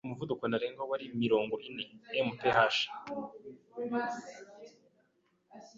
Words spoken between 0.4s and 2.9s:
ntarengwa wari mirongo ine mph.